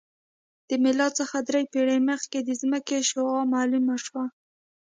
[0.67, 4.25] د میلاد څخه درې پېړۍ مخکې د ځمکې شعاع معلومه شوه